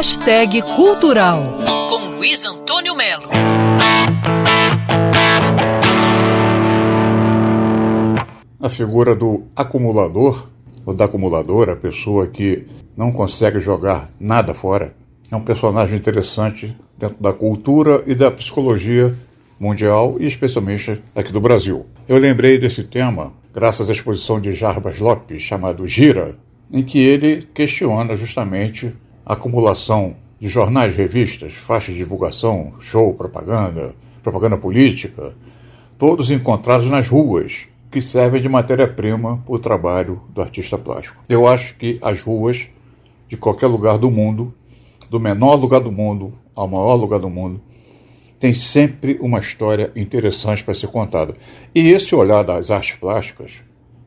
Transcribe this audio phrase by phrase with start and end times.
[0.00, 1.58] Hashtag Cultural,
[1.90, 3.28] com Luiz Antônio Melo.
[8.62, 10.48] A figura do acumulador,
[10.86, 12.66] ou da acumuladora, a pessoa que
[12.96, 14.96] não consegue jogar nada fora,
[15.30, 19.14] é um personagem interessante dentro da cultura e da psicologia
[19.58, 21.84] mundial e especialmente aqui do Brasil.
[22.08, 26.38] Eu lembrei desse tema graças à exposição de Jarbas Lopes, chamado Gira,
[26.72, 28.94] em que ele questiona justamente
[29.32, 35.34] acumulação de jornais, revistas, faixas de divulgação, show, propaganda, propaganda política,
[35.96, 41.22] todos encontrados nas ruas, que servem de matéria-prima para o trabalho do artista plástico.
[41.28, 42.66] Eu acho que as ruas
[43.28, 44.52] de qualquer lugar do mundo,
[45.08, 47.60] do menor lugar do mundo ao maior lugar do mundo,
[48.38, 51.34] tem sempre uma história interessante para ser contada.
[51.74, 53.52] E esse olhar das artes plásticas,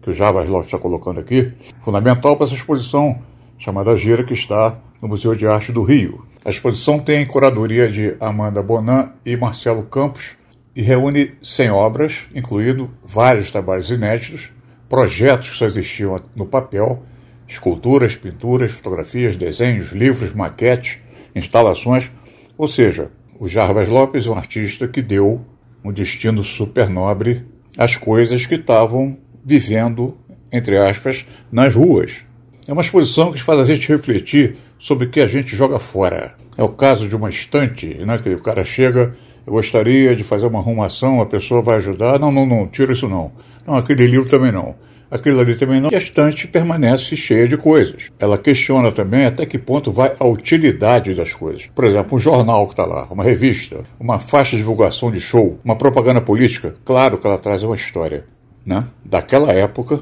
[0.00, 3.20] que o Java Lopes está colocando aqui, fundamental para essa exposição
[3.62, 6.26] chamada Gira, que está no Museu de Arte do Rio.
[6.44, 10.36] A exposição tem curadoria de Amanda Bonan e Marcelo Campos
[10.74, 14.50] e reúne 100 obras, incluindo vários trabalhos inéditos,
[14.88, 17.04] projetos que só existiam no papel,
[17.46, 20.98] esculturas, pinturas, fotografias, desenhos, livros, maquetes,
[21.32, 22.10] instalações,
[22.58, 25.40] ou seja, o Jarbas Lopes é um artista que deu
[25.84, 27.46] um destino super nobre
[27.78, 30.18] às coisas que estavam vivendo,
[30.50, 32.24] entre aspas, nas ruas.
[32.66, 36.34] É uma exposição que faz a gente refletir sobre o que a gente joga fora.
[36.56, 39.14] É o caso de uma estante, né, que o cara chega,
[39.46, 42.18] eu gostaria de fazer uma arrumação, a pessoa vai ajudar.
[42.18, 43.32] Não, não, não, tira isso não.
[43.66, 44.74] Não, aquele livro também não
[45.12, 45.90] aquilo ali também não.
[45.90, 48.04] E a estante permanece cheia de coisas.
[48.18, 51.68] Ela questiona também até que ponto vai a utilidade das coisas.
[51.74, 55.58] Por exemplo, um jornal que está lá, uma revista, uma faixa de divulgação de show,
[55.62, 56.74] uma propaganda política.
[56.84, 58.24] Claro que ela traz uma história,
[58.64, 58.86] né?
[59.04, 60.00] Daquela época,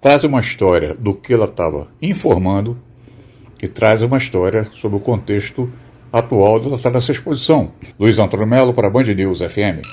[0.00, 2.76] traz uma história do que ela estava informando
[3.62, 5.70] e traz uma história sobre o contexto
[6.12, 7.72] atual dessa exposição.
[7.98, 9.84] Luiz Antônio Melo para Band News FM.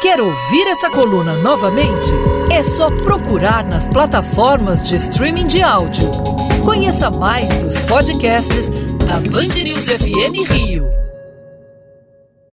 [0.00, 2.10] Quer ouvir essa coluna novamente?
[2.50, 6.10] É só procurar nas plataformas de streaming de áudio.
[6.64, 8.68] Conheça mais dos podcasts
[9.06, 11.05] da Band News FM Rio.